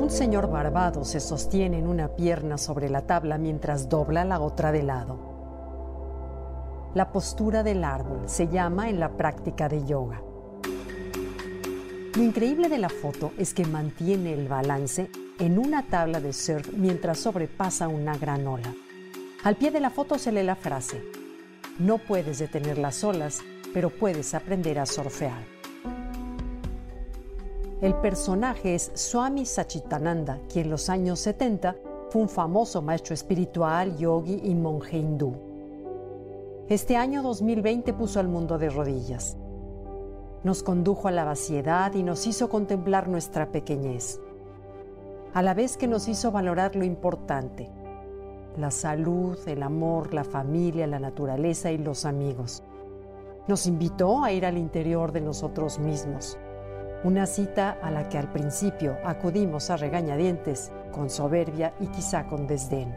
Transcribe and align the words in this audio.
Un 0.00 0.08
señor 0.08 0.50
barbado 0.50 1.04
se 1.04 1.20
sostiene 1.20 1.78
en 1.78 1.86
una 1.86 2.08
pierna 2.08 2.56
sobre 2.56 2.88
la 2.88 3.02
tabla 3.02 3.36
mientras 3.36 3.90
dobla 3.90 4.24
la 4.24 4.40
otra 4.40 4.72
de 4.72 4.82
lado. 4.82 5.18
La 6.94 7.12
postura 7.12 7.62
del 7.62 7.84
árbol 7.84 8.22
se 8.26 8.48
llama 8.48 8.88
en 8.88 8.98
la 8.98 9.10
práctica 9.10 9.68
de 9.68 9.84
yoga. 9.84 10.22
Lo 12.16 12.22
increíble 12.22 12.70
de 12.70 12.78
la 12.78 12.88
foto 12.88 13.32
es 13.36 13.52
que 13.52 13.66
mantiene 13.66 14.32
el 14.32 14.48
balance 14.48 15.10
en 15.38 15.58
una 15.58 15.82
tabla 15.82 16.18
de 16.18 16.32
surf 16.32 16.72
mientras 16.72 17.18
sobrepasa 17.18 17.86
una 17.86 18.16
gran 18.16 18.46
ola. 18.46 18.72
Al 19.44 19.56
pie 19.56 19.70
de 19.70 19.80
la 19.80 19.90
foto 19.90 20.18
se 20.18 20.32
lee 20.32 20.44
la 20.44 20.56
frase, 20.56 21.02
no 21.78 21.98
puedes 21.98 22.38
detener 22.38 22.78
las 22.78 23.04
olas, 23.04 23.40
pero 23.74 23.90
puedes 23.90 24.32
aprender 24.32 24.78
a 24.78 24.86
surfear. 24.86 25.59
El 27.80 27.94
personaje 27.94 28.74
es 28.74 28.92
Swami 28.92 29.46
Sachitananda, 29.46 30.38
quien 30.52 30.66
en 30.66 30.70
los 30.70 30.90
años 30.90 31.18
70 31.20 31.76
fue 32.10 32.20
un 32.20 32.28
famoso 32.28 32.82
maestro 32.82 33.14
espiritual, 33.14 33.96
yogi 33.96 34.38
y 34.44 34.54
monje 34.54 34.98
hindú. 34.98 35.32
Este 36.68 36.98
año 36.98 37.22
2020 37.22 37.94
puso 37.94 38.20
al 38.20 38.28
mundo 38.28 38.58
de 38.58 38.68
rodillas. 38.68 39.38
Nos 40.44 40.62
condujo 40.62 41.08
a 41.08 41.10
la 41.10 41.24
vaciedad 41.24 41.94
y 41.94 42.02
nos 42.02 42.26
hizo 42.26 42.50
contemplar 42.50 43.08
nuestra 43.08 43.50
pequeñez, 43.50 44.20
a 45.32 45.40
la 45.40 45.54
vez 45.54 45.78
que 45.78 45.88
nos 45.88 46.06
hizo 46.06 46.30
valorar 46.30 46.76
lo 46.76 46.84
importante, 46.84 47.70
la 48.58 48.70
salud, 48.70 49.38
el 49.46 49.62
amor, 49.62 50.12
la 50.12 50.24
familia, 50.24 50.86
la 50.86 50.98
naturaleza 50.98 51.72
y 51.72 51.78
los 51.78 52.04
amigos. 52.04 52.62
Nos 53.48 53.66
invitó 53.66 54.22
a 54.22 54.32
ir 54.32 54.44
al 54.44 54.58
interior 54.58 55.12
de 55.12 55.22
nosotros 55.22 55.78
mismos 55.78 56.36
una 57.02 57.26
cita 57.26 57.78
a 57.82 57.90
la 57.90 58.08
que 58.08 58.18
al 58.18 58.30
principio 58.30 58.98
acudimos 59.04 59.70
a 59.70 59.76
regañadientes, 59.76 60.70
con 60.92 61.08
soberbia 61.08 61.72
y 61.80 61.86
quizá 61.86 62.26
con 62.26 62.46
desdén. 62.46 62.94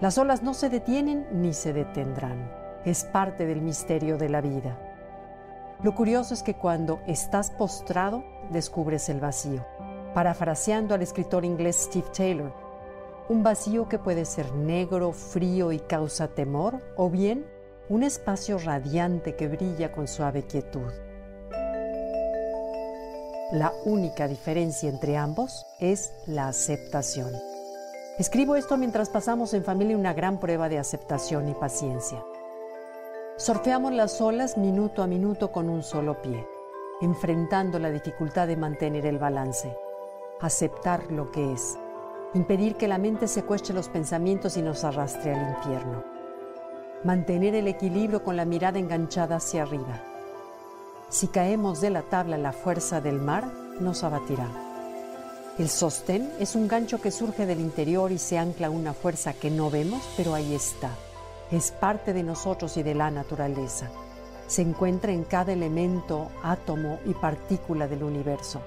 Las 0.00 0.18
olas 0.18 0.42
no 0.42 0.54
se 0.54 0.68
detienen 0.68 1.26
ni 1.32 1.52
se 1.54 1.72
detendrán. 1.72 2.50
Es 2.84 3.04
parte 3.04 3.46
del 3.46 3.62
misterio 3.62 4.18
de 4.18 4.28
la 4.28 4.40
vida. 4.40 4.78
Lo 5.82 5.94
curioso 5.94 6.34
es 6.34 6.42
que 6.42 6.54
cuando 6.54 7.00
estás 7.06 7.50
postrado, 7.50 8.24
descubres 8.50 9.08
el 9.08 9.20
vacío. 9.20 9.64
Parafraseando 10.14 10.94
al 10.94 11.02
escritor 11.02 11.44
inglés 11.44 11.88
Steve 11.88 12.06
Taylor, 12.16 12.52
un 13.28 13.42
vacío 13.42 13.88
que 13.88 13.98
puede 13.98 14.24
ser 14.24 14.52
negro, 14.54 15.12
frío 15.12 15.72
y 15.72 15.80
causa 15.80 16.28
temor, 16.28 16.80
o 16.96 17.10
bien 17.10 17.46
un 17.88 18.02
espacio 18.02 18.58
radiante 18.58 19.34
que 19.34 19.48
brilla 19.48 19.92
con 19.92 20.06
suave 20.06 20.42
quietud. 20.42 20.92
La 23.52 23.74
única 23.84 24.26
diferencia 24.26 24.88
entre 24.88 25.18
ambos 25.18 25.66
es 25.78 26.14
la 26.26 26.48
aceptación. 26.48 27.30
Escribo 28.18 28.56
esto 28.56 28.78
mientras 28.78 29.10
pasamos 29.10 29.52
en 29.52 29.62
familia 29.62 29.98
una 29.98 30.14
gran 30.14 30.40
prueba 30.40 30.70
de 30.70 30.78
aceptación 30.78 31.48
y 31.50 31.54
paciencia. 31.54 32.24
Sorfeamos 33.36 33.92
las 33.92 34.18
olas 34.22 34.56
minuto 34.56 35.02
a 35.02 35.06
minuto 35.06 35.52
con 35.52 35.68
un 35.68 35.82
solo 35.82 36.22
pie, 36.22 36.46
enfrentando 37.02 37.78
la 37.78 37.90
dificultad 37.90 38.46
de 38.46 38.56
mantener 38.56 39.04
el 39.04 39.18
balance, 39.18 39.76
aceptar 40.40 41.12
lo 41.12 41.30
que 41.30 41.52
es, 41.52 41.76
impedir 42.32 42.76
que 42.76 42.88
la 42.88 42.96
mente 42.96 43.28
secuestre 43.28 43.74
los 43.74 43.90
pensamientos 43.90 44.56
y 44.56 44.62
nos 44.62 44.84
arrastre 44.84 45.34
al 45.34 45.56
infierno, 45.56 46.02
mantener 47.04 47.54
el 47.54 47.68
equilibrio 47.68 48.24
con 48.24 48.36
la 48.36 48.46
mirada 48.46 48.78
enganchada 48.78 49.36
hacia 49.36 49.64
arriba 49.64 50.13
si 51.14 51.28
caemos 51.28 51.80
de 51.80 51.90
la 51.90 52.02
tabla 52.02 52.36
la 52.36 52.50
fuerza 52.50 53.00
del 53.00 53.20
mar, 53.20 53.46
nos 53.78 54.02
abatirá. 54.02 54.48
El 55.60 55.68
sostén 55.68 56.28
es 56.40 56.56
un 56.56 56.66
gancho 56.66 57.00
que 57.00 57.12
surge 57.12 57.46
del 57.46 57.60
interior 57.60 58.10
y 58.10 58.18
se 58.18 58.36
ancla 58.36 58.66
a 58.66 58.70
una 58.70 58.94
fuerza 58.94 59.32
que 59.32 59.48
no 59.48 59.70
vemos, 59.70 60.02
pero 60.16 60.34
ahí 60.34 60.52
está. 60.52 60.90
Es 61.52 61.70
parte 61.70 62.12
de 62.14 62.24
nosotros 62.24 62.76
y 62.78 62.82
de 62.82 62.96
la 62.96 63.12
naturaleza. 63.12 63.90
Se 64.48 64.62
encuentra 64.62 65.12
en 65.12 65.22
cada 65.22 65.52
elemento, 65.52 66.32
átomo 66.42 66.98
y 67.06 67.14
partícula 67.14 67.86
del 67.86 68.02
universo. 68.02 68.60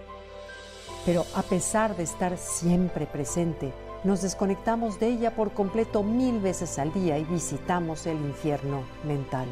Pero 1.06 1.26
a 1.36 1.42
pesar 1.42 1.98
de 1.98 2.04
estar 2.04 2.38
siempre 2.38 3.08
presente, 3.08 3.74
nos 4.06 4.22
desconectamos 4.22 5.02
de 5.02 5.08
ella 5.08 5.36
por 5.36 5.52
completo 5.52 6.02
mil 6.02 6.40
veces 6.40 6.80
al 6.80 6.94
día 6.94 7.18
y 7.18 7.26
visitamos 7.26 8.08
el 8.08 8.16
infierno 8.22 8.84
mental. 9.04 9.48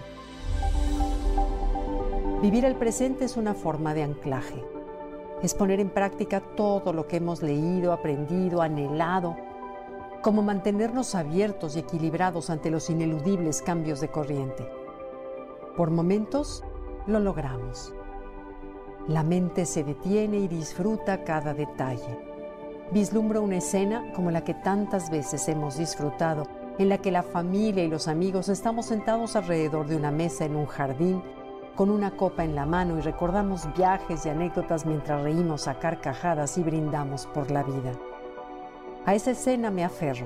Vivir 2.45 2.63
el 2.63 2.75
presente 2.75 3.25
es 3.25 3.38
una 3.38 3.56
forma 3.56 3.95
de 3.95 4.03
anclaje. 4.03 4.63
Es 5.41 5.56
poner 5.56 5.79
en 5.79 5.89
práctica 5.89 6.41
todo 6.41 6.94
lo 6.94 7.07
que 7.07 7.17
hemos 7.17 7.41
leído, 7.41 7.91
aprendido, 7.91 8.61
anhelado, 8.61 9.35
como 10.22 10.44
mantenernos 10.44 11.16
abiertos 11.16 11.75
y 11.75 11.79
equilibrados 11.79 12.51
ante 12.51 12.69
los 12.69 12.91
ineludibles 12.91 13.63
cambios 13.63 14.00
de 14.00 14.09
corriente. 14.09 14.69
Por 15.75 15.89
momentos 15.89 16.63
lo 17.07 17.19
logramos. 17.19 17.95
La 19.07 19.23
mente 19.23 19.66
se 19.66 19.84
detiene 19.84 20.38
y 20.38 20.47
disfruta 20.47 21.23
cada 21.23 21.55
detalle. 21.55 22.19
Vislumbra 22.91 23.39
una 23.39 23.57
escena 23.57 24.13
como 24.13 24.29
la 24.29 24.44
que 24.44 24.53
tantas 24.53 25.09
veces 25.09 25.47
hemos 25.47 25.79
disfrutado, 25.79 26.45
en 26.78 26.89
la 26.89 27.00
que 27.00 27.09
la 27.09 27.23
familia 27.23 27.84
y 27.84 27.88
los 27.88 28.07
amigos 28.07 28.50
estamos 28.50 28.85
sentados 28.85 29.35
alrededor 29.35 29.88
de 29.88 29.95
una 29.95 30.11
mesa 30.11 30.45
en 30.45 30.55
un 30.55 30.67
jardín 30.67 31.23
con 31.75 31.89
una 31.89 32.11
copa 32.11 32.43
en 32.43 32.55
la 32.55 32.65
mano 32.65 32.97
y 32.97 33.01
recordamos 33.01 33.67
viajes 33.75 34.25
y 34.25 34.29
anécdotas 34.29 34.85
mientras 34.85 35.21
reímos 35.21 35.67
a 35.67 35.77
carcajadas 35.77 36.57
y 36.57 36.63
brindamos 36.63 37.27
por 37.27 37.51
la 37.51 37.63
vida. 37.63 37.91
A 39.05 39.13
esa 39.13 39.31
escena 39.31 39.71
me 39.71 39.83
aferro. 39.83 40.25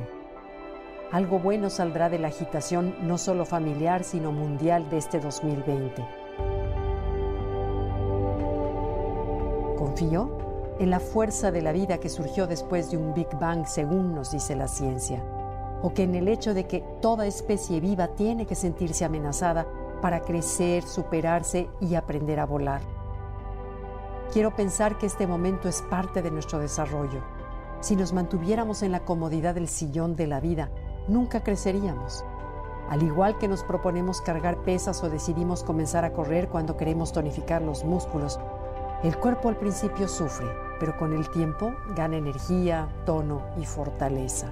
Algo 1.11 1.39
bueno 1.39 1.71
saldrá 1.71 2.07
de 2.07 2.19
la 2.19 2.27
agitación 2.27 2.95
no 3.01 3.17
solo 3.17 3.45
familiar, 3.45 4.03
sino 4.03 4.31
mundial 4.31 4.89
de 4.91 4.97
este 4.97 5.19
2020. 5.19 6.05
Confío 9.75 10.37
en 10.79 10.91
la 10.91 10.99
fuerza 10.99 11.51
de 11.51 11.63
la 11.63 11.71
vida 11.71 11.97
que 11.97 12.09
surgió 12.09 12.45
después 12.45 12.91
de 12.91 12.97
un 12.97 13.13
Big 13.15 13.27
Bang, 13.39 13.65
según 13.65 14.13
nos 14.13 14.31
dice 14.31 14.55
la 14.55 14.67
ciencia, 14.67 15.23
o 15.81 15.93
que 15.93 16.03
en 16.03 16.13
el 16.13 16.27
hecho 16.27 16.53
de 16.53 16.67
que 16.67 16.83
toda 17.01 17.25
especie 17.25 17.79
viva 17.79 18.09
tiene 18.09 18.45
que 18.45 18.55
sentirse 18.55 19.03
amenazada 19.03 19.65
para 20.01 20.21
crecer, 20.21 20.83
superarse 20.83 21.69
y 21.79 21.95
aprender 21.95 22.39
a 22.39 22.45
volar. 22.45 22.81
Quiero 24.31 24.55
pensar 24.55 24.97
que 24.97 25.07
este 25.07 25.25
momento 25.25 25.67
es 25.67 25.81
parte 25.81 26.21
de 26.21 26.29
nuestro 26.29 26.59
desarrollo. 26.59 27.21
Si 27.81 27.95
nos 27.95 28.13
mantuviéramos 28.13 28.83
en 28.83 28.91
la 28.91 28.99
comodidad 28.99 29.55
del 29.55 29.67
sillón 29.67 30.15
de 30.15 30.27
la 30.27 30.39
vida, 30.39 30.69
nunca 31.07 31.41
creceríamos. 31.43 32.23
Al 32.89 33.03
igual 33.03 33.37
que 33.37 33.47
nos 33.47 33.63
proponemos 33.63 34.21
cargar 34.21 34.57
pesas 34.57 35.03
o 35.03 35.09
decidimos 35.09 35.63
comenzar 35.63 36.05
a 36.05 36.13
correr 36.13 36.49
cuando 36.49 36.77
queremos 36.77 37.11
tonificar 37.11 37.61
los 37.61 37.83
músculos, 37.83 38.39
el 39.03 39.17
cuerpo 39.17 39.49
al 39.49 39.57
principio 39.57 40.07
sufre, 40.07 40.47
pero 40.79 40.97
con 40.97 41.13
el 41.13 41.29
tiempo 41.29 41.73
gana 41.95 42.17
energía, 42.17 42.89
tono 43.05 43.41
y 43.57 43.65
fortaleza. 43.65 44.47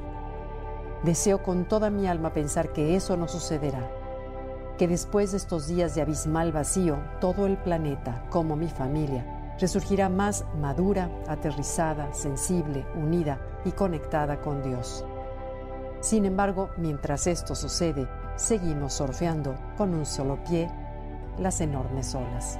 Deseo 1.04 1.44
con 1.44 1.66
toda 1.66 1.90
mi 1.90 2.08
alma 2.08 2.34
pensar 2.34 2.74
que 2.74 2.96
eso 2.96 3.18
no 3.18 3.28
sucederá 3.28 3.97
que 4.78 4.88
después 4.88 5.32
de 5.32 5.38
estos 5.38 5.68
días 5.68 5.96
de 5.96 6.02
abismal 6.02 6.52
vacío, 6.52 6.98
todo 7.20 7.48
el 7.48 7.58
planeta, 7.58 8.24
como 8.30 8.56
mi 8.56 8.68
familia, 8.68 9.56
resurgirá 9.60 10.08
más 10.08 10.46
madura, 10.60 11.10
aterrizada, 11.28 12.14
sensible, 12.14 12.86
unida 12.96 13.40
y 13.66 13.72
conectada 13.72 14.40
con 14.40 14.62
Dios. 14.62 15.04
Sin 16.00 16.26
embargo, 16.26 16.70
mientras 16.78 17.26
esto 17.26 17.56
sucede, 17.56 18.08
seguimos 18.36 18.94
surfeando 18.94 19.56
con 19.78 19.96
un 19.96 20.06
solo 20.06 20.44
pie 20.44 20.70
las 21.40 21.60
enormes 21.60 22.14
olas. 22.14 22.60